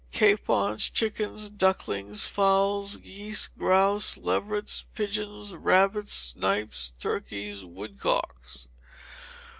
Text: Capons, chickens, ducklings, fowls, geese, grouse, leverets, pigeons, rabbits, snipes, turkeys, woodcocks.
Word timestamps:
Capons, 0.11 0.89
chickens, 0.89 1.51
ducklings, 1.51 2.25
fowls, 2.25 2.97
geese, 2.97 3.49
grouse, 3.49 4.17
leverets, 4.17 4.87
pigeons, 4.95 5.53
rabbits, 5.53 6.11
snipes, 6.11 6.93
turkeys, 6.97 7.63
woodcocks. 7.63 8.67